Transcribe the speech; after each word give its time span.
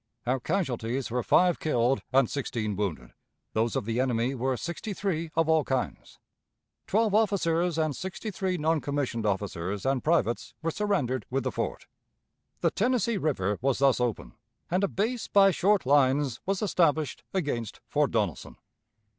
Our 0.25 0.39
casualties 0.39 1.11
were 1.11 1.21
five 1.21 1.59
killed 1.59 2.01
and 2.11 2.27
sixteen 2.27 2.75
wounded; 2.75 3.11
those 3.53 3.75
of 3.75 3.85
the 3.85 3.99
enemy 3.99 4.33
were 4.33 4.57
sixty 4.57 4.95
three 4.95 5.29
of 5.35 5.47
all 5.47 5.63
kinds. 5.63 6.17
Twelve 6.87 7.13
officers 7.13 7.77
and 7.77 7.95
sixty 7.95 8.31
three 8.31 8.57
non 8.57 8.81
commissioned 8.81 9.27
officers 9.27 9.85
and 9.85 10.03
privates 10.03 10.55
were 10.63 10.71
surrendered 10.71 11.27
with 11.29 11.43
the 11.43 11.51
fort. 11.51 11.85
The 12.61 12.71
Tennessee 12.71 13.17
River 13.17 13.59
was 13.61 13.77
thus 13.77 13.99
open, 13.99 14.33
and 14.71 14.83
a 14.83 14.87
base 14.87 15.27
by 15.27 15.51
short 15.51 15.85
lines 15.85 16.41
was 16.47 16.63
established 16.63 17.23
against 17.31 17.79
Fort 17.85 18.09
Donelson. 18.09 18.55